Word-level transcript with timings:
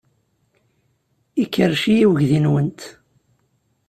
Ikerrec-iyi 1.43 2.05
uydi-nwent. 2.09 2.79